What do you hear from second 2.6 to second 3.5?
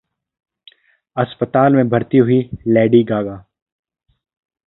Lady Gaga